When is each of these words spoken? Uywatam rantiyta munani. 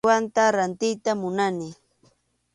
Uywatam 0.05 0.53
rantiyta 0.57 1.11
munani. 1.21 1.69